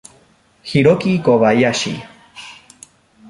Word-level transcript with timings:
Hiroki 0.69 1.13
Kobayashi 1.25 1.93